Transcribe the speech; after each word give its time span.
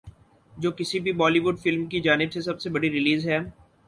جو 0.53 0.69
کسی 0.71 0.99
بھی 0.99 1.11
بولی 1.19 1.39
وڈ 1.39 1.59
فلم 1.59 1.85
کی 1.85 1.99
جانب 2.01 2.31
سے 2.33 2.41
سب 2.41 2.61
سے 2.61 2.69
بڑی 2.69 2.89
ریلیز 2.91 3.27
ہے 3.27 3.39